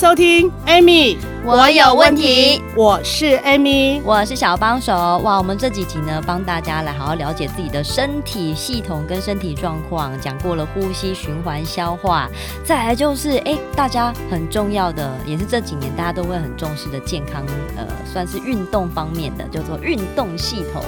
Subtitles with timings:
[0.00, 2.62] 收听，Amy，我有问题。
[2.74, 4.94] 我是 Amy，我是小帮手。
[5.18, 12.30] 哇，我们这几集呢，帮大家来好好了解自己的身体系统跟身体状况，讲过了呼吸、循环、消化，
[12.64, 17.44] 再来就是哎，大家很重要的，也是这几年大家都会很重视的健康，
[17.76, 20.82] 呃，算是运动方面的，叫做运动系统。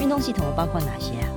[0.00, 1.28] 运动系统包括哪些啊？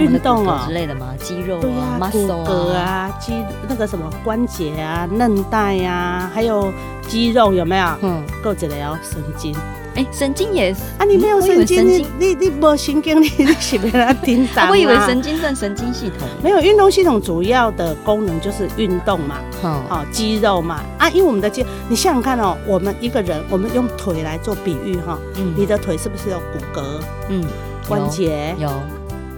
[0.00, 1.08] 运动啊之类的吗？
[1.22, 3.32] 肌肉啊，骨骼啊，肌
[3.68, 6.72] 那个什么关节啊，韧带呀，还有
[7.06, 7.86] 肌肉有没有？
[8.02, 9.54] 嗯，够起来要神经。
[9.94, 14.70] 哎，神经也是啊，你没有神经，你你你没神经，你你是被他听到。
[14.70, 16.26] 我以为神经算神经系统。
[16.42, 20.80] 没有，运动系统主要的功能就是运动嘛，好，肌肉嘛。
[20.96, 26.82] 啊，因为我们的肌，你想想看哦，我们一个人，我们用腿来做比喻哈，嗯，你的腿是不是有骨骼？
[27.28, 27.44] 嗯，
[27.86, 28.70] 关节有。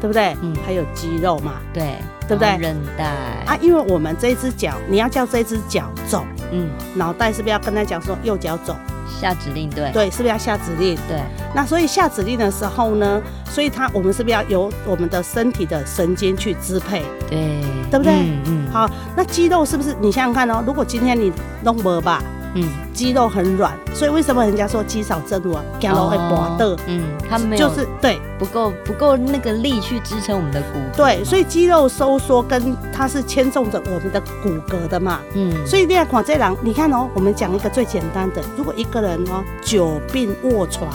[0.04, 0.36] 对不对？
[0.42, 1.94] 嗯，还有肌肉嘛，对，
[2.28, 2.58] 对不对？
[2.58, 3.04] 韧带
[3.46, 8.76] 啊，因为我们这只脚，你要叫这只脚走，嗯，脑袋是不是要跟他讲说右脚走？
[9.18, 10.94] 下指令，对，对，是不是要下指令？
[11.08, 11.22] 对，
[11.54, 17.02] 那所以下指令的时候呢，所以它我们是不是要由我们的身体的神经去支配？
[17.30, 18.12] 对，对不对？
[18.12, 18.70] 嗯嗯。
[18.70, 19.96] 好，那肌肉是不是？
[20.02, 21.32] 你想想看哦，如果今天你
[21.62, 22.22] 弄没吧？
[22.54, 25.62] 嗯，肌肉很软，所以为什么人家说肌少症啊？
[25.80, 26.76] 走路会跛的。
[26.86, 30.78] 嗯，他没有，就是对不够不够那个力去支撑我们的骨。
[30.96, 35.18] 对，所以肌肉收缩跟它是牵动着我们的骨骼的嘛。
[35.34, 40.88] 嗯，所以你看这人，你看哦，我们讲一个最简单的，如果一个人哦久病卧床，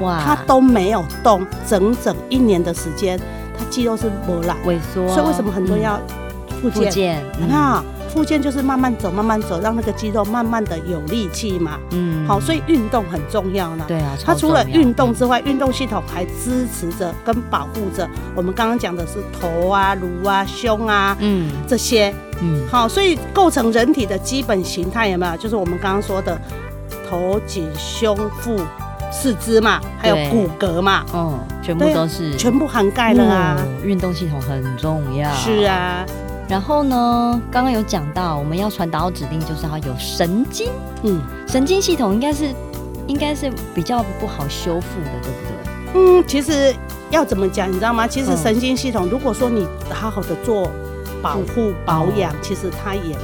[0.00, 3.16] 哇，他都没有动，整整一年的时间，
[3.56, 5.06] 他肌肉是不烂萎缩。
[5.08, 6.00] 所以为什么很多人要
[6.60, 7.22] 复健？
[7.48, 7.80] 那。
[8.16, 11.78] 复健就是慢慢走，慢慢走，让那个肌肉慢慢的有力气嘛。
[11.90, 13.84] 嗯，好，所以运动很重要呢。
[13.86, 25.36] 对啊，它除了运动之外，运动系统还支持着跟保护着我们刚刚讲的是头啊、颅啊、胸啊，嗯，这些，嗯，好，所以构成人体的基本形态有没有？
[25.36, 26.40] 就是我们刚刚说的
[27.08, 28.58] 头颈胸腹
[29.12, 33.58] 四肢嘛，还有骨骼嘛，嗯，全部都是，全部涵盖了啊。
[33.84, 35.30] 运动系统很重要。
[35.34, 36.06] 是啊。
[36.48, 40.70] 然后呢，刚刚有讲到，我们要传达到指令，就是要有神经。
[41.02, 42.54] 嗯，神经系统应该是，
[43.08, 46.20] 应该是比较不好修复的，对不对？
[46.20, 46.72] 嗯，其实
[47.10, 48.06] 要怎么讲，你知道吗？
[48.06, 50.70] 其实神经系统，如果说你好好的做
[51.20, 53.16] 保护保养，其实它也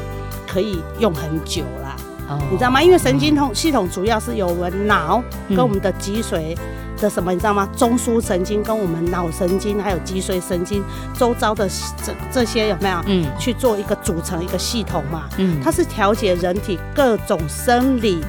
[0.49, 1.97] 可以用很久啦。
[2.28, 2.83] 哦，你知道吗？
[2.83, 6.56] 因为神经统系统主要是由我们脑跟我们的脊髓。
[7.03, 7.69] 的什么你知道吗？
[7.77, 10.83] 中枢神经跟我们脑神经还有脊髓神经
[11.19, 11.69] 周遭的
[12.03, 13.03] 这这些有没有？
[13.07, 15.25] 嗯，去做一个组成一个系统嘛。
[15.37, 18.25] 嗯，它是调节人体各种生理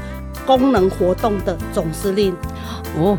[0.46, 2.36] 功能活动的总司令。
[2.98, 3.18] 哦，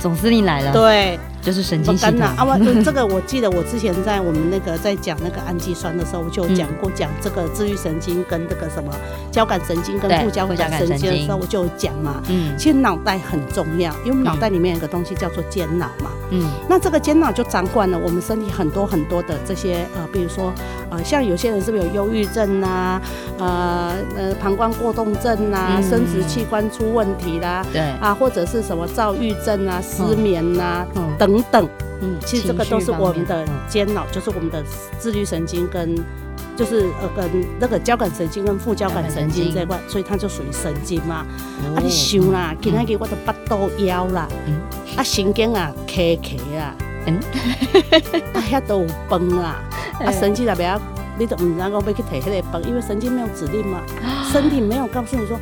[0.00, 0.72] 总司令来了。
[0.72, 1.18] 对。
[1.42, 2.44] 就是神经系统啊！
[2.44, 8.94] 我这个我记得，我之前在我们那个在讲那个氨基酸的时候，我就讲过讲这个自律神经跟这个什么
[9.32, 12.22] 交感神经跟副交感神经的时候，我就讲嘛。
[12.28, 16.11] 嗯，其实脑袋很重要，因为我们脑袋里面有个东西叫做间脑嘛。
[16.34, 20.50] 嗯，那这个间脑就掌管了我们身体很多很多的这些呃，比如说
[20.90, 23.00] 呃，像有些人是不是有忧郁症啊？
[23.38, 27.82] 呃呃，膀胱过动症啊，生殖器官出问题啦，对。
[28.00, 31.18] 啊，或者是什么躁郁症啊、失眠呐等。
[31.18, 31.68] 等等，
[32.00, 34.62] 嗯，其实这个都是我们的间脑，就是我们的
[34.98, 35.94] 自律神经跟，
[36.56, 41.26] 就是呃跟那个交感神经跟副交感神经这块，所以它就属于神经嘛。
[41.74, 44.28] 啊，你想啦，今天给我的巴肚腰 啦，
[44.96, 46.74] 啊神经啊咳咳啦，
[47.06, 47.18] 嗯，
[48.34, 49.56] 啊遐都有崩啦，
[50.04, 50.78] 啊神经那边
[51.18, 53.80] 你都唔知我要去提迄个崩，因为神经没有指令嘛，
[54.32, 55.38] 身体没有告诉你说。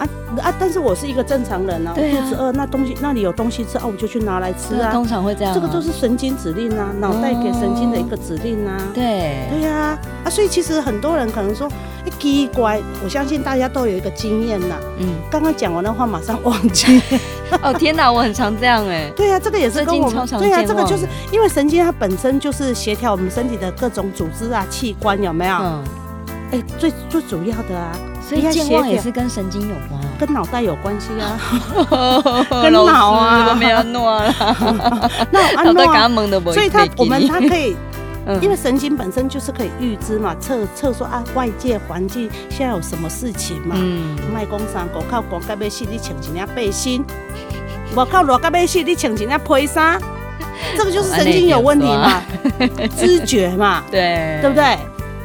[0.00, 0.08] 啊
[0.42, 0.54] 啊！
[0.58, 4.90] 但是我是一个正常人啊，我肚子饿，那东西那里有东西吃啊，我就去拿来吃啊。
[4.92, 5.52] 通常会这样。
[5.52, 8.76] 这个就是神经指令啊，脑袋给神经的一个指令啊。
[8.94, 9.46] 对。
[9.50, 11.68] 对呀，啊，所以其实很多人可能说，
[12.06, 14.76] 哎，奇怪，我相信大家都有一个经验呐。
[14.98, 15.06] 嗯。
[15.30, 17.00] 刚刚讲完的话马上忘记。
[17.62, 19.12] 哦天哪，我很常这样哎。
[19.14, 20.26] 对呀，这个也是跟我们。
[20.38, 25.56] 对呀，这个就是因为神经它本身就是协调我们身体的各种组织啊、器官，有没有？
[25.60, 25.84] 嗯。
[26.52, 27.92] 哎，最最主要的啊。
[28.30, 31.38] 所以健忘也是跟神经有关，跟脑袋有关系啊，
[32.62, 34.34] 跟脑啊，都没有诺了，
[35.30, 37.76] 那 脑袋给他蒙的，所以他我们他可以
[38.26, 43.74] 嗯、因为神经本身就是可以预知嘛，测测说啊外界环境现在有什么事情嘛。
[43.78, 44.14] 嗯。
[44.32, 47.02] 卖工商狗靠光盖被洗，你穿一件背心；
[47.96, 49.98] 我靠裸盖被洗，你穿一件披衫。
[50.76, 52.22] 这个就是神经有问题嘛，
[52.96, 54.78] 知觉嘛，对，对不对？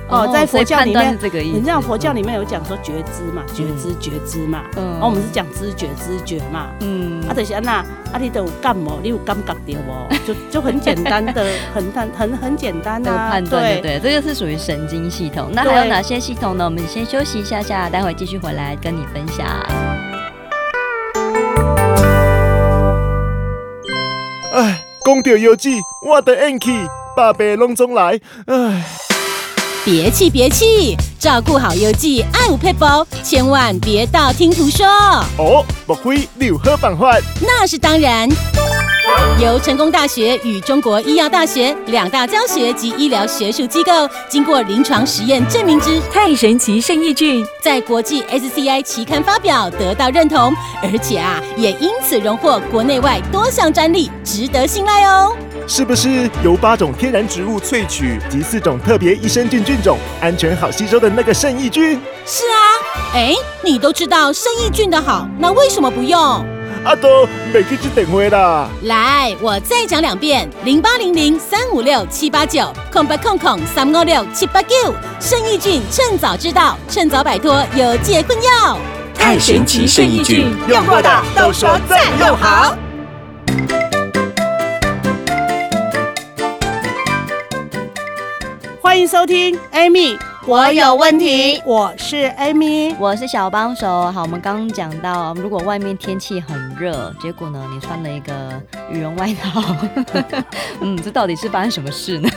[0.07, 1.57] 哦，在佛教里面，这个意思。
[1.57, 7.77] 你知道佛教里面有讲说觉知嘛，觉知觉知嘛，嗯，然后我们是讲知觉知觉嘛，嗯，啊，就是那，
[8.13, 8.93] 啊，你都有干嘛？
[9.01, 11.33] 你有感觉到哦，就就很简单的，
[11.73, 15.49] 很很很很简单的判断，对对，这就是属于神经系统。
[15.51, 16.65] 那还有哪些系统呢？
[16.65, 19.47] 我们先休息一下下，待会继续回来跟你分享。
[24.53, 26.71] 哎，讲到药剂，我的运气，
[27.17, 29.04] 百病拢总来，哎。
[29.85, 34.83] 别气别气，照顾好邮寄爱护配包，千万别道听途说。
[35.37, 37.15] 哦，莫非你有好办法？
[37.39, 38.27] 那是当然。
[39.39, 43.91] 由成功大学与中国医药大学两大教学及医疗学术机构
[44.27, 50.51] 经过临床实验证明之太神奇圣益菌，在国际 SCI 期刊发表得到认同，
[50.81, 55.31] 而且啊，也因此荣获国内外多项专利，值得信赖哦。
[55.67, 61.99] 是不是由八种天然植物萃取及四种特别益生菌菌种，安全好吸收的那个圣益菌？
[62.25, 62.57] 是啊，
[63.15, 63.33] 哎，
[63.63, 66.45] 你都知道圣益菌的好，那为什么不用？
[66.83, 68.69] 阿多，没去去等会啦。
[68.83, 74.75] 来，我再讲两遍：零八零零三五六七八九，空八空空三五六七八九。
[75.19, 78.77] 圣益菌，趁早知道，趁早摆脱有解困药。
[79.15, 82.77] 太神奇圣益菌，用过的都说赞又好。
[88.95, 91.61] 欢迎收听，Amy，我有问题。
[91.65, 94.09] 我是 Amy，我是小帮手。
[94.09, 98.33] 好，我们刚刚讲到，如果外面天气很热，结果呢，你穿了一个
[98.89, 99.61] 羽绒外套，
[100.79, 102.29] 嗯，这到底是发生什么事呢？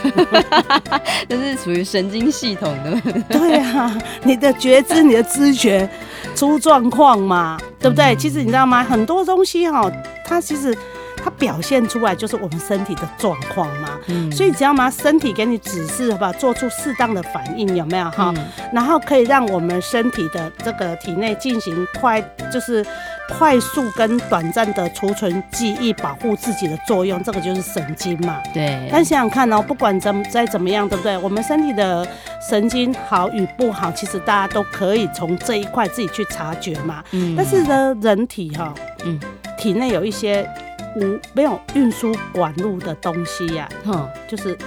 [1.29, 3.23] 这是属于神经系统的。
[3.29, 5.89] 对啊，你的觉知、你的知觉
[6.35, 8.13] 出状况嘛，对不对？
[8.13, 8.83] 嗯、其实你知道吗？
[8.83, 9.89] 很多东西哈，
[10.25, 10.77] 它其实。
[11.21, 16.31] 它表现出来就是我们身体的状况嘛，嗯，所以只要嘛身体给你指示，好不好？
[16.33, 18.33] 做出适当的反应，有没有哈？
[18.37, 22.21] 嗯、然后可以让我们身体的这个体内进行快，
[22.51, 22.85] 就是
[23.27, 28.37] 快速跟短暂的储存记忆，保护自己的作用，这个就是神经嘛。
[28.53, 28.87] 对。
[28.91, 31.17] 但想想看哦，不管怎么再怎么样，对不对？
[31.17, 32.07] 我们身体的
[32.49, 37.03] 神经好与不好，其实大家都可以从这一块自己去察觉嘛。
[37.11, 37.35] 嗯。
[37.35, 38.73] 但是呢，人体哈，
[39.03, 39.19] 嗯，
[39.57, 40.47] 体内有一些。
[40.95, 44.57] 无没有运输管路的东西呀、啊，哼，就是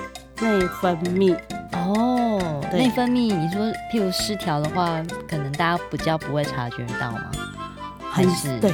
[0.40, 1.36] 内分泌
[1.72, 2.60] 哦。
[2.72, 7.30] 内分泌，你说譬如失调的话，可能大家比较不会察觉到吗？
[8.10, 8.72] 还是对，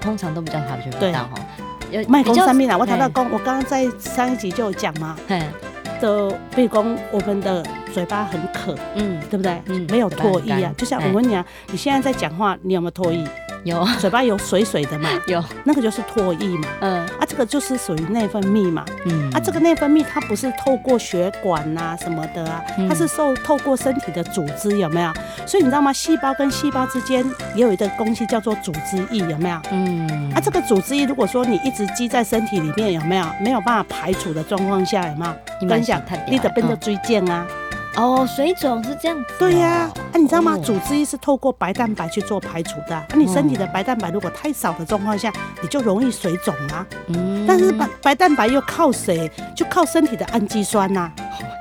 [0.00, 1.34] 通常都比较察觉不到哈。
[1.90, 5.42] 有麦克三米啦，我谈到公，我刚刚在上一集就有讲嘛，嘿，
[6.00, 9.62] 的比如讲我们的嘴巴很渴，嗯，对不对？
[9.66, 13.24] 嗯，没有唾液啊，就像我问你啊，你现在在讲话，你有没有唾液？
[13.66, 15.08] 有嘴巴有水水的嘛？
[15.26, 16.68] 有那个就是唾液嘛？
[16.82, 18.84] 嗯啊，这个就是属于内分泌嘛？
[19.06, 25.12] 嗯啊，这个内分泌它不是透过血管呐、啊、什么的啊，它是受透过身体的组织有没有？
[25.46, 25.92] 所以你知道吗？
[25.92, 27.24] 细胞跟细胞之间
[27.56, 29.60] 也有一个东西叫做组织液有没有？
[29.72, 33.26] 嗯啊，这个组织液如果说你一直积在身体里面有没有？
[33.40, 35.32] 没有办法排除的状况下有没有？
[35.60, 37.44] 你分享你的变得椎间啊。
[37.96, 39.24] 哦，水肿是这样子。
[39.38, 40.56] 对呀，啊，你知道吗？
[40.58, 43.06] 组织液是透过白蛋白去做排除的。
[43.10, 45.32] 那你身体的白蛋白如果太少的状况下，
[45.62, 46.86] 你就容易水肿啊。
[47.08, 47.44] 嗯。
[47.48, 49.30] 但是白白蛋白又靠谁？
[49.54, 51.10] 就靠身体的氨基酸呐。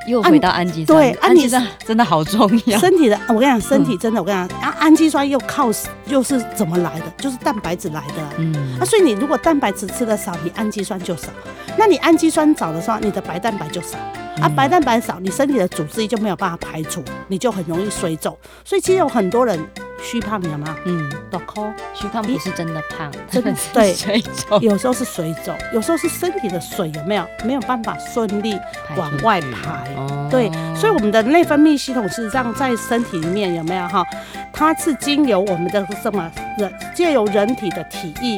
[0.08, 1.00] 又回到氨基酸。
[1.00, 2.78] 对，氨基酸真的好重要。
[2.78, 5.70] 身体的，我跟你讲，身体真的，我跟你讲，啊，氨基酸又靠
[6.08, 7.06] 又是怎么来的？
[7.18, 8.16] 就是蛋白质来的。
[8.38, 8.78] 嗯。
[8.78, 11.30] 那所以你如果蛋白质吃的少，你氨基酸就少。
[11.78, 13.98] 那你氨基酸少的时候，你的白蛋白就少。
[14.42, 18.38] 啊，白蛋白少，你身体的组织液就没有办法排除，你就很容易水肿。
[18.64, 19.58] 所以其实有很多人
[20.02, 20.76] 虚胖，你知道吗？
[20.86, 24.60] 嗯，多抠虚胖不是真的胖，真的 对水肿。
[24.62, 28.60] 有时候是水肿，有时候是身体的水有没有没有办法顺利
[28.98, 29.96] 往外排？
[30.30, 34.06] 对，所以我们的内分泌系统实际上在身体里面有没有哈？
[34.52, 38.38] 它是经由我们的什么人借由人体的体液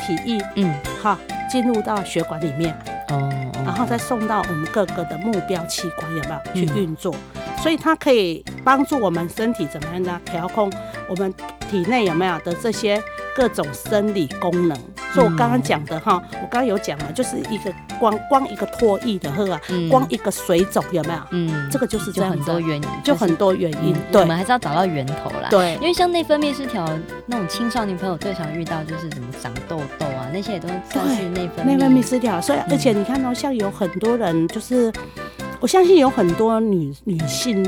[0.00, 1.18] 体液嗯哈
[1.50, 2.76] 进入到血管里面
[3.08, 3.30] 哦。
[3.64, 7.14] 然后再送到我们各个的目标器官，有没有去运作？
[7.34, 10.20] 嗯、所以它可以帮助我们身体怎么样呢？
[10.24, 10.70] 调控
[11.08, 11.32] 我们
[11.70, 13.02] 体内有没有的这些
[13.34, 14.78] 各种生理功能。
[15.12, 19.60] 所以我刚刚讲的哈，我刚刚有讲了，就是一个光光一个唾液的喝啊，
[19.90, 21.18] 光一个水肿有没有？
[21.30, 23.94] 嗯，这个就是这样很多原因，就很多原因。
[24.12, 25.48] 对，我们还是要找到源头啦。
[25.50, 26.88] 对，因为像内分泌失调
[27.26, 32.40] 那种青少年朋友最常遇到就是什么长痘痘啊，那些也都算是内分泌内分泌失调。
[32.40, 34.92] 所以而且你看到像有很多人就是
[35.60, 37.62] 我相信有很多女女性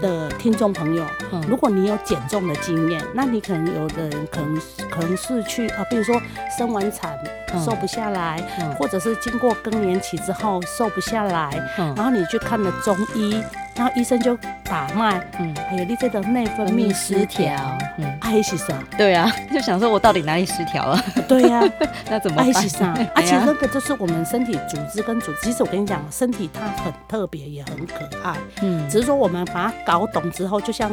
[0.00, 4.60] 的听众朋友，嗯，如果你有减重的经验，那你可能有的人可能
[4.90, 6.20] 可能是去啊，比如说
[6.58, 7.16] 生完产
[7.64, 8.42] 瘦不下来，
[8.78, 11.50] 或者是经过更年期之后瘦不下来，
[11.96, 13.42] 然后你去看了中医。
[13.80, 14.36] 然后医生就
[14.68, 17.56] 把脉，嗯，还有你这个内分泌失调，
[17.96, 18.74] 嗯，爱是啥？
[18.98, 21.02] 对啊， 就想说我到底哪里失调了？
[21.26, 21.62] 对呀，
[22.10, 22.44] 那怎么办？
[22.46, 22.92] 爱是啥？
[23.14, 30.90] 而且那个就是我们身体组织跟组织，其实我跟你讲，身体它很特别，也很可爱，嗯，只是说我们把它搞懂之后，就像。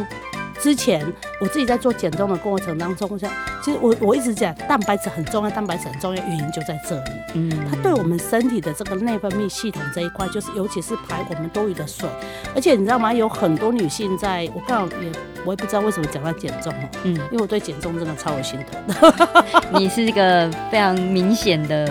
[0.60, 1.06] 之前
[1.40, 3.30] 我自己在做减重的过程当中，像
[3.64, 7.12] 其实我我一直讲蛋白质很重要，蛋白质很重要，原因就在这里。
[7.36, 12.10] 嗯，它对我们身体的这个内分泌系统这一块，就是尤其是排我们多余的水。
[12.56, 13.14] 而且你知道吗？
[13.14, 15.12] 有很多女性在，我刚好也
[15.46, 19.14] 我也不知道为什么讲到减重哦，嗯，因为我对减重真的超有心疼。
[19.80, 21.88] 你是一个非常明显的。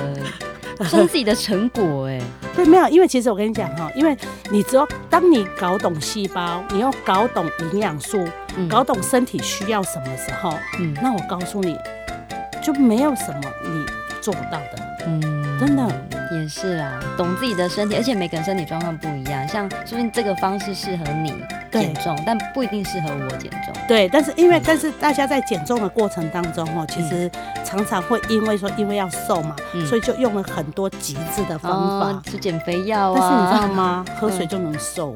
[0.78, 2.20] 这是自己的成果哎，
[2.54, 4.14] 对，没有，因为其实我跟你讲哈，因为
[4.50, 8.32] 你只有当你搞懂细胞，你要搞懂营养素，嗯、
[8.68, 11.78] 搞懂身体需要什么时候，嗯，那我告诉你，
[12.62, 13.84] 就没有什么你
[14.20, 15.20] 做不到的，嗯，
[15.58, 15.86] 真的。
[16.32, 21.32] 也是啊，懂自己的身体，而且每个人身体状况不一样，像说不定这个方式适合你
[21.80, 23.74] 减重，但不一定适合我减重。
[23.88, 27.30] 对，但是因为、嗯、但是大家在减重的过程当中哦，其实
[27.64, 33.18] 常常会因为说因为要瘦嘛，嗯、所以就用了很多极致的方法，吃减肥药啊。
[33.20, 34.04] 但是你知道吗？
[34.18, 35.14] 喝水就能瘦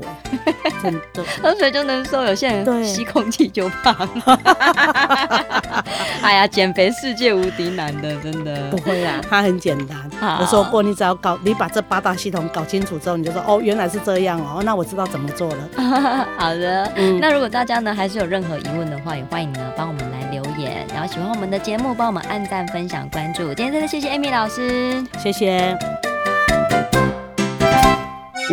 [0.64, 2.22] 哎， 真的，喝水就能瘦。
[2.22, 3.96] 有些人吸空气就胖。
[6.22, 8.70] 哎呀，减肥世界无敌难的，真的。
[8.70, 9.99] 不会啦， 它很简单。
[10.40, 15.68] 我说过，你只要搞，你把这八大系统搞清楚之后，你就说哦，原来是这样哦，那我知道怎么做了。
[16.38, 23.46] 好的，嗯，那如果大家呢还是有任何疑问的话，也欢迎呢帮我们来留言，然后喜欢我们的节目，帮我们按赞、分享、关注。
[23.54, 25.76] 今天真的谢谢 Amy 老师，谢谢。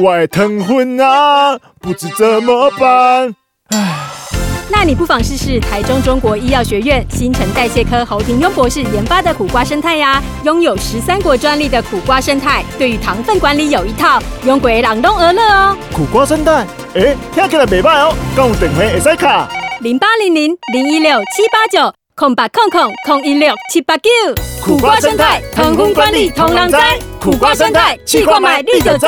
[0.03, 3.35] 外疼昏啊，不知怎么办。
[3.69, 3.96] 唉。
[4.69, 15.77] 那你不妨试试台中中国医药学院新陈代谢科侯廷庸博士研发的苦瓜生态呀，拥有十三国专利的苦瓜生态，对于糖分管理有一套，用鬼朗东而乐哦。
[15.93, 19.47] 苦瓜生态，哎，听起来袂歹哦，讲电话会使卡
[19.81, 24.09] 零八零零零一六七八九空八空空空一六七八九。
[24.61, 26.77] 苦瓜生态，糖分管理同人知，
[27.21, 29.07] 苦瓜生态，去购买立可知。